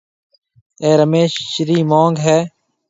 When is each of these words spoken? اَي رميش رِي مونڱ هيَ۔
اَي 0.83 0.91
رميش 0.99 1.33
رِي 1.67 1.77
مونڱ 1.89 2.15
هيَ۔ 2.25 2.37